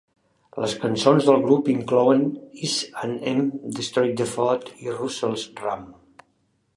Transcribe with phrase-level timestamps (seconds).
[0.61, 2.23] Les cançons del grup inclouen
[2.69, 3.45] "S and M",
[3.81, 5.89] "Destroy The Fad" i "Russell's Ramp".